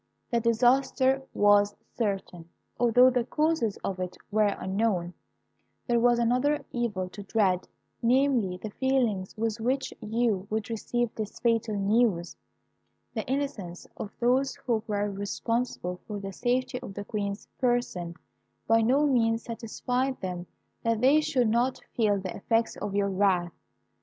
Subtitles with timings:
[0.31, 5.13] "The disaster was certain, although the causes of it were unknown.
[5.85, 7.67] There was another evil to dread;
[8.01, 12.35] namely, the feelings with which you would receive this fatal news.
[13.13, 18.15] The innocence of those who were responsible for the safety of the Queen's person
[18.67, 20.47] by no means satisfied them
[20.81, 23.53] that they should not feel the effects of your wrath.